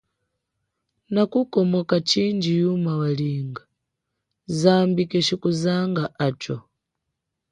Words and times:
Nakukomoka 1.13 1.95
chindji 2.09 2.51
yuma 2.61 2.91
walinga 3.01 3.61
zambi 4.59 5.03
keshi 5.11 5.35
kuzanga 5.41 6.03
acho. 6.27 6.55